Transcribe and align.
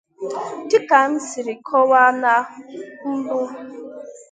dịka 0.69 0.99
m 1.09 1.13
siri 1.27 1.55
kọwaa 1.67 2.11
na 2.21 2.33
mbụ 3.15 3.39